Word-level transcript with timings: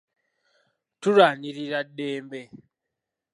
Tulwanirira 1.01 1.79
ddembe. 1.89 2.41